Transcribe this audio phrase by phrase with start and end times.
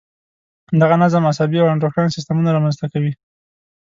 [0.81, 3.13] دغه نظم عصبي او انډوکراین سیستمونه را منځته کوي.